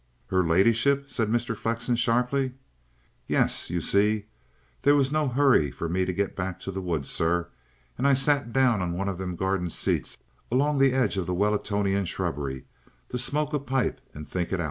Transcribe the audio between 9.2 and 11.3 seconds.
garden seats along the edge of